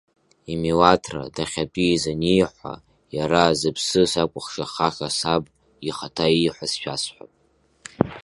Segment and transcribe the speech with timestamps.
[0.51, 2.73] Имилаҭра, дахьатәиз аниҳәа,
[3.15, 5.43] иара, зыԥсы сакәыхшахаша саб,
[5.87, 7.31] ихаҭа ииҳәаз шәасҳәап…